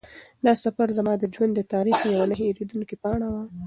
دا 0.45 0.53
سفر 0.63 0.87
زما 0.97 1.13
د 1.19 1.23
ژوند 1.33 1.53
د 1.55 1.61
تاریخ 1.73 1.97
یوه 2.11 2.25
نه 2.31 2.35
هېرېدونکې 2.41 2.95
پاڼه 3.03 3.27
وه. 3.33 3.43